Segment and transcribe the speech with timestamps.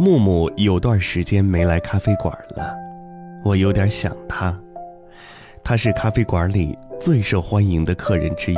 [0.00, 2.72] 木木有段时间没来咖啡馆了，
[3.44, 4.56] 我有点想他。
[5.64, 8.56] 他是咖啡馆里最受欢迎的客人之一，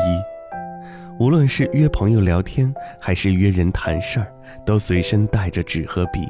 [1.18, 4.30] 无论是约朋友聊天，还是约人谈事儿，
[4.66, 6.28] 都随身带着纸和笔，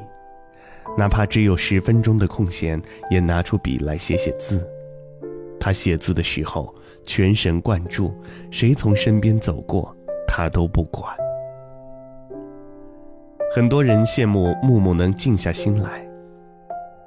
[0.96, 2.80] 哪怕只有十分钟的空闲，
[3.11, 4.64] 也拿出笔来写写字。
[5.58, 6.72] 他写字的时候
[7.02, 8.14] 全神贯注，
[8.52, 9.92] 谁从身边走过，
[10.24, 11.12] 他都不管。
[13.53, 16.06] 很多人羡慕木木能静下心来。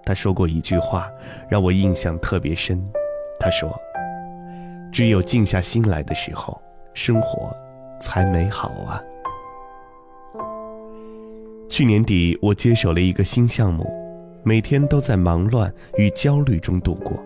[0.06, 1.10] 他说过一句话，
[1.48, 2.84] 让我印象特别深。
[3.40, 3.74] 他说
[4.92, 6.62] ：“只有静下心来的时候，
[6.94, 7.56] 生活
[7.98, 9.02] 才美好啊。”
[11.70, 13.90] 去年底，我接手了一个新项目，
[14.44, 17.24] 每天都在忙乱与焦虑中度过，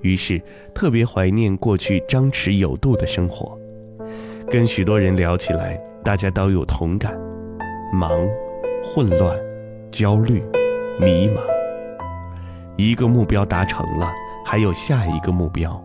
[0.00, 0.40] 于是
[0.74, 3.58] 特别怀念过去张弛有度的生活。
[4.48, 7.14] 跟许多人聊起来，大家都有同感：
[7.92, 8.26] 忙、
[8.84, 9.38] 混乱、
[9.90, 10.40] 焦虑、
[11.00, 11.40] 迷茫。
[12.76, 14.12] 一个目标达成了。
[14.46, 15.82] 还有下一个目标，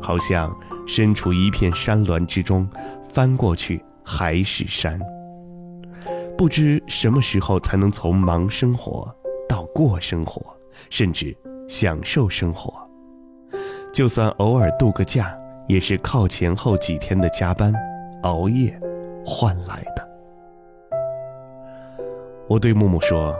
[0.00, 0.50] 好像
[0.86, 2.66] 身处一片山峦之中，
[3.10, 4.98] 翻过去还是山。
[6.36, 9.14] 不知什么时候才能从忙生活
[9.46, 10.40] 到过生活，
[10.88, 11.36] 甚至
[11.68, 12.72] 享受生活。
[13.92, 17.70] 就算偶尔度个假，也是靠前后几天的加班、
[18.22, 18.80] 熬夜
[19.26, 20.09] 换来的。
[22.50, 23.32] 我对木木说。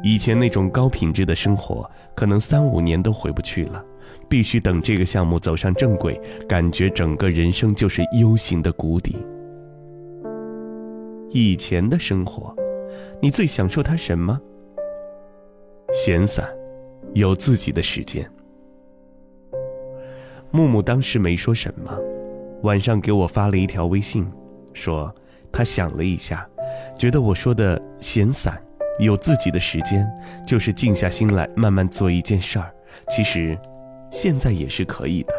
[0.00, 3.84] 以前那种高品质的生活，可能三五年都回不去了，
[4.28, 9.16] 必须等这个项目走上正轨，感觉整个人生就是 U 型的谷底。
[11.30, 12.54] 以前的生活，
[13.20, 14.40] 你最享受它什么？
[15.92, 16.48] 闲散，
[17.14, 18.24] 有自己的时间。
[20.52, 21.98] 木木当时没说什么，
[22.62, 24.30] 晚上给我发了一条微信，
[24.74, 25.12] 说
[25.54, 26.46] 他想了一下，
[26.98, 28.60] 觉得我说的闲散。
[29.00, 30.06] 有自己的时间，
[30.46, 32.72] 就是静下心来慢慢做一件事儿。
[33.08, 33.58] 其实，
[34.08, 35.34] 现在也是可以的。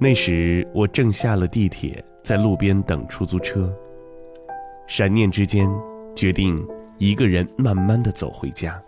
[0.00, 3.74] 那时我正下了地铁，在路边等出租车。
[4.86, 5.68] 闪念之间，
[6.14, 6.64] 决定
[6.96, 8.80] 一个人慢慢的走回家。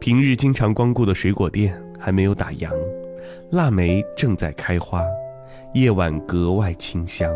[0.00, 2.70] 平日经常光顾的水果店还没有打烊，
[3.50, 5.04] 腊梅正在开花，
[5.74, 7.34] 夜晚格外清香。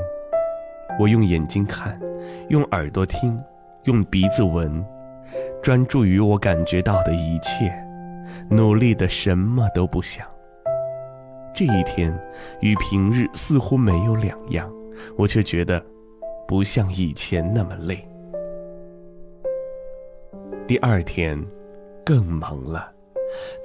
[0.96, 2.00] 我用眼睛看，
[2.50, 3.36] 用耳朵听，
[3.82, 4.84] 用鼻子闻，
[5.60, 7.72] 专注于我感觉到的一切，
[8.48, 10.24] 努力的什么都不想。
[11.52, 12.16] 这一天
[12.60, 14.72] 与平日似乎没有两样，
[15.16, 15.84] 我却觉得
[16.46, 18.08] 不像以前那么累。
[20.64, 21.44] 第二天
[22.04, 22.92] 更忙了，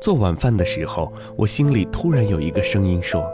[0.01, 3.31] 做晚饭的时候，我心里突然有一个声音说：“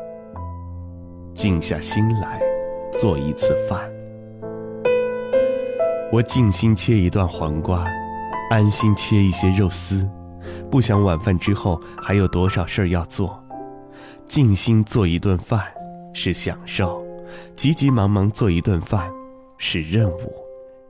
[1.40, 2.38] 静下心来。”
[2.92, 3.90] 做一次饭，
[6.12, 7.88] 我静心切一段黄瓜，
[8.50, 10.06] 安心切一些肉丝，
[10.70, 13.42] 不想晚饭之后还有多少事儿要做。
[14.26, 15.62] 静心做一顿饭
[16.14, 17.02] 是享受，
[17.54, 19.10] 急急忙忙做一顿饭
[19.58, 20.34] 是任务。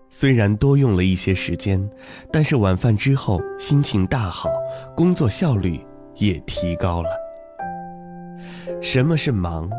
[0.10, 1.88] 虽然多用了一些时间，
[2.32, 4.50] 但是晚饭之后心情大好，
[4.96, 5.80] 工作效率
[6.16, 7.10] 也提高了。
[8.82, 9.70] 什么是忙？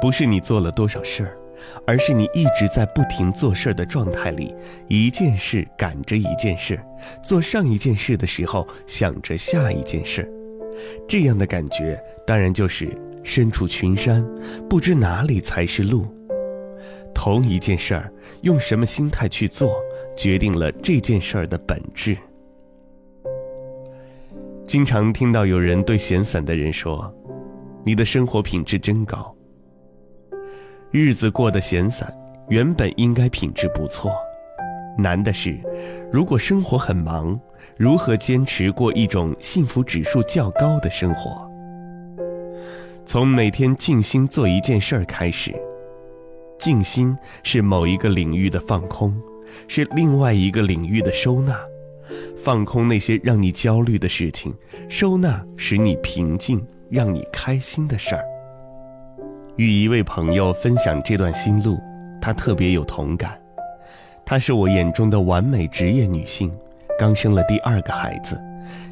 [0.00, 1.36] 不是你做了多少事儿，
[1.86, 4.54] 而是你一直在不停做事儿的状态里，
[4.88, 6.80] 一件事赶着一件事，
[7.22, 10.26] 做上一件事的时候想着下一件事，
[11.06, 14.26] 这样的感觉当然就是身处群山，
[14.68, 16.06] 不知哪里才是路。
[17.14, 18.10] 同一件事儿，
[18.42, 19.76] 用什么心态去做，
[20.16, 22.16] 决定了这件事儿的本质。
[24.64, 27.12] 经常听到有人对闲散的人说
[27.84, 29.34] ：“你的生活品质真高。”
[30.92, 32.12] 日子过得闲散，
[32.48, 34.10] 原本应该品质不错。
[34.98, 35.56] 难的是，
[36.12, 37.38] 如果生活很忙，
[37.76, 41.48] 如何坚持过一种幸福指数较高的生活？
[43.06, 45.54] 从每天静心做一件事儿开始。
[46.58, 49.16] 静心是某一个领域的放空，
[49.68, 51.56] 是另外一个领域的收纳。
[52.36, 54.52] 放空那些让你焦虑的事情，
[54.88, 58.24] 收纳使你平静、让你开心的事儿。
[59.60, 61.78] 与一位朋友分享这段心路，
[62.18, 63.38] 她特别有同感。
[64.24, 66.50] 她是我眼中的完美职业女性，
[66.98, 68.40] 刚生了第二个孩子，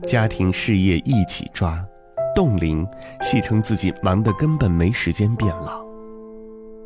[0.07, 1.83] 家庭事业一起抓，
[2.35, 2.87] 冻龄，
[3.23, 5.83] 戏称自己忙得根本没时间变老。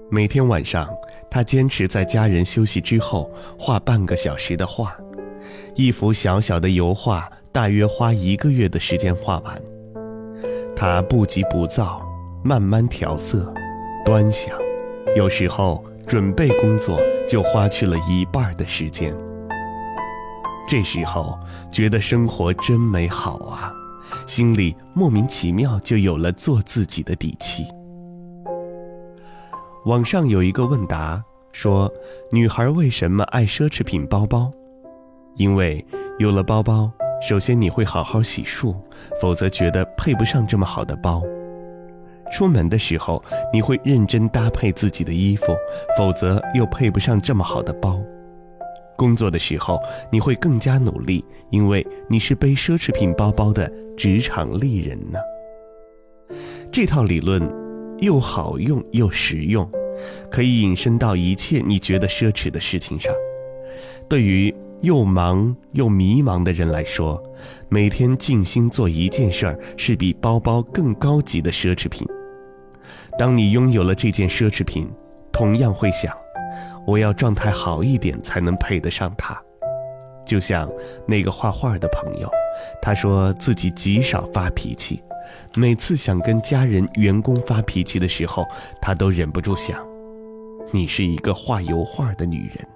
[0.09, 0.89] 每天晚上，
[1.29, 4.97] 她坚持在家人休息之后画半个小时的画，
[5.75, 9.61] 一幅小小的油画大约花一个月的时间画完。
[10.77, 12.01] 她不急不躁，
[12.45, 13.53] 慢慢调色。
[14.05, 14.59] 端详，
[15.17, 19.17] 有时候准备工作就花去了一半的时间。
[20.67, 21.39] 这时候
[21.71, 23.73] 觉得生活真美好啊，
[24.27, 27.65] 心里莫名其妙就有了做自己的底气。
[29.85, 31.23] 网上有一个问答
[31.53, 31.93] 说
[32.33, 34.51] ：“女孩为什么爱奢侈品包包？
[35.37, 35.85] 因为
[36.19, 36.91] 有了包包，
[37.21, 38.75] 首先你会好好洗漱，
[39.21, 41.23] 否则觉得配不上这么好的包。
[42.33, 45.55] 出门的时候，你会认真搭配自己的衣服，
[45.97, 48.01] 否则又配不上这么好的包。
[48.97, 49.79] 工作的时候，
[50.11, 55.19] 你会更加努力，因为你是背奢侈品包包的职场丽人呢。
[56.71, 57.43] 这套理论
[57.99, 59.69] 又好用又实用，
[60.31, 63.13] 可以引申到一切你觉得奢侈的事情上。
[64.09, 67.23] 对于又忙又迷茫的人来说，
[67.69, 72.07] 每天静心做一件事儿是比包包更高级的奢侈品。
[73.19, 74.91] 当你拥有了这件奢侈品，
[75.33, 76.17] 同样会想。
[76.85, 79.41] 我要状态好一点才能配得上它，
[80.27, 80.69] 就像
[81.07, 82.29] 那个画画的朋友，
[82.81, 85.01] 他说自己极少发脾气，
[85.55, 88.45] 每次想跟家人、员工发脾气的时候，
[88.81, 89.79] 他都忍不住想：
[90.73, 92.69] 你是一个画油画的女人，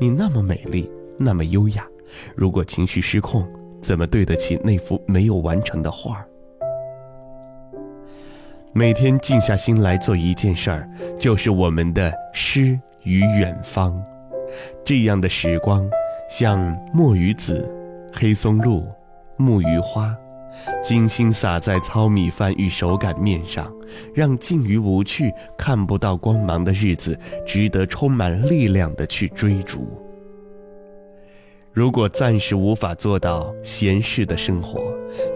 [0.00, 1.86] 你那么美丽，那么优雅，
[2.34, 3.46] 如果情绪失控，
[3.82, 6.24] 怎么对得起那幅没有完成的画？
[8.72, 10.88] 每天静下心来做一件事儿，
[11.18, 12.78] 就是我们的诗。
[13.04, 13.98] 与远方，
[14.84, 15.88] 这样的时光，
[16.28, 17.66] 像墨鱼子、
[18.12, 18.86] 黑松露、
[19.38, 20.14] 木鱼花，
[20.84, 23.72] 精心撒在糙米饭与手擀面上，
[24.14, 29.86] 让静于无趣、看不到光芒的日子，值得充满力量的去追逐。
[31.72, 34.80] 如果暂时无法做到闲适的生活，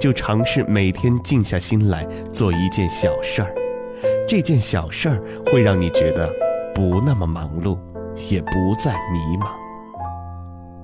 [0.00, 3.54] 就尝试每天静下心来做一件小事儿，
[4.28, 6.32] 这件小事儿会让你觉得。
[6.75, 7.78] 不那么忙碌，
[8.28, 9.46] 也不再迷茫。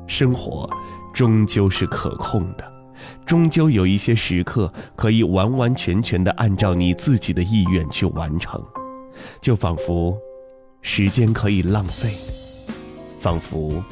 [0.07, 0.71] 生活
[1.13, 2.73] 终究是可控的，
[3.27, 8.65] 终究有一些时刻可以完完全全的按照你自己的意愿去完成，
[9.41, 10.17] 就仿佛
[10.81, 12.15] 时间可以浪费，
[13.19, 13.83] 仿佛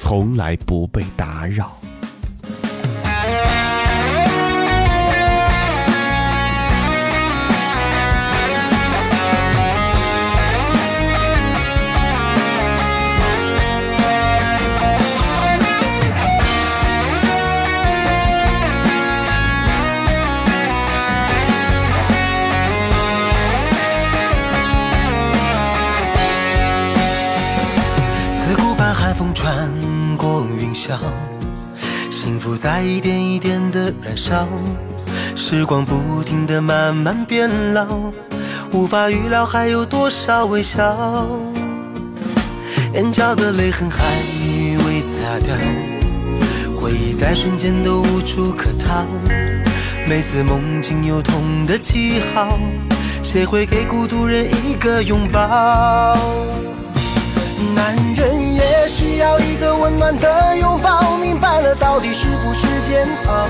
[0.00, 1.77] 从来不被打扰。
[32.10, 34.46] 幸福在一点一点的燃烧，
[35.34, 37.86] 时光不停的慢慢变老，
[38.72, 41.26] 无法预料还有多少微笑。
[42.94, 44.04] 眼角的泪痕还
[44.86, 45.54] 未擦掉，
[46.76, 49.04] 回忆在瞬间都无处可逃。
[50.06, 52.58] 每次梦境有痛的记号，
[53.22, 56.16] 谁会给孤独人一个拥抱？
[57.74, 58.37] 男人
[59.18, 63.46] 要一个温暖的拥抱，明白了到底是不是煎熬？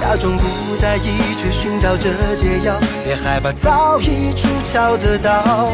[0.00, 2.74] 假装不在意，却寻找着解药，
[3.04, 5.70] 别害怕早已出鞘的刀。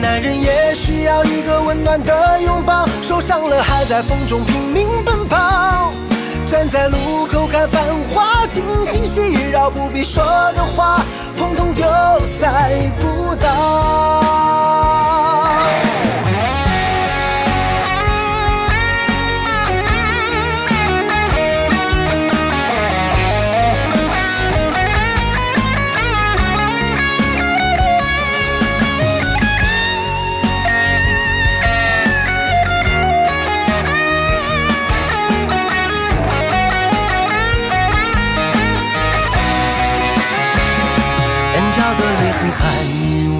[0.00, 5.92] 男人也需要一个温暖的拥抱，受伤了还在风中拼命奔跑。
[6.46, 7.82] 站在路口看繁
[8.14, 10.22] 华，紧紧细绕，不必说
[10.54, 11.02] 的话，
[11.36, 11.84] 统统丢
[12.40, 14.22] 在孤岛。
[41.94, 42.60] 的泪痕还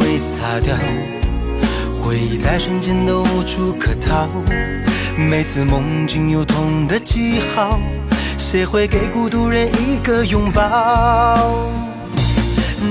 [0.01, 0.77] 未擦掉，
[2.01, 4.29] 回忆在瞬间都无处可逃，
[5.17, 7.81] 每次梦境有痛的记号，
[8.39, 10.63] 谁会给孤独人一个拥抱？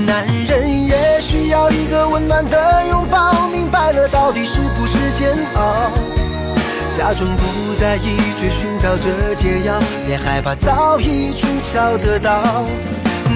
[0.06, 5.90] 男人也需要一个温暖的拥抱，明白了到底是不是煎熬？
[6.98, 12.64] 假装不在意，却寻找着解药，别害怕早已出鞘的刀。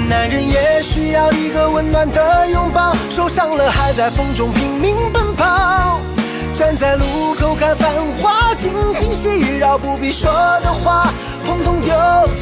[0.08, 6.00] 男人也需要一个温暖的拥抱，受伤了还在风中拼命奔跑。
[6.54, 10.30] 站在路口看繁华，紧紧细绕，不必说
[10.62, 11.12] 的话，
[11.46, 11.94] 统统丢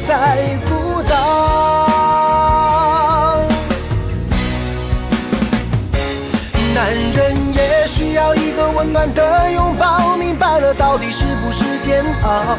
[0.07, 0.37] 在
[0.67, 1.15] 孤岛。
[6.73, 8.69] 男人也需要一个。
[8.79, 12.55] 温暖的拥抱，明白了到底是不是煎熬。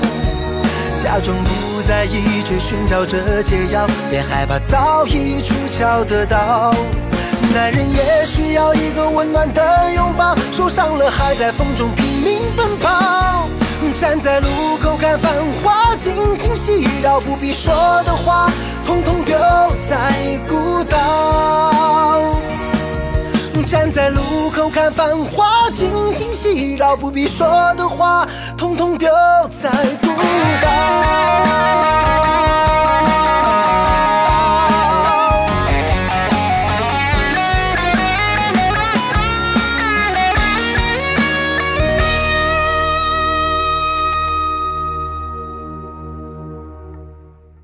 [1.10, 6.72] 假装不在意，却寻找着解药，别害怕早已出鞘的刀。
[7.52, 13.48] 男人也需要一个温暖的拥抱，受伤了还在风中拼命奔跑。
[13.96, 14.46] 站在路
[14.80, 17.74] 口看繁华，静静细绕，不必说
[18.04, 18.48] 的话，
[18.86, 19.36] 统统丢
[19.90, 22.36] 在孤岛。
[23.70, 28.26] 站在路口看繁华，尽情嬉绕，不必说的话，
[28.58, 29.08] 统统丢
[29.62, 29.70] 在
[30.02, 30.08] 孤
[30.60, 31.99] 岛。